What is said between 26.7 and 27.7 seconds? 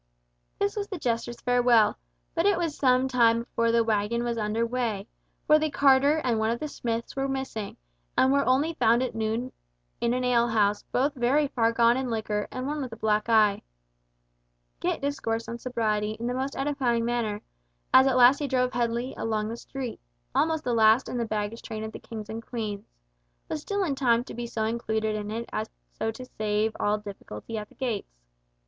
all difficulty at